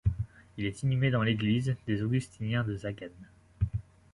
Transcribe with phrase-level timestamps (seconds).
[0.57, 3.11] Il est inhumé dans l'église des Augustiniens de Żagań.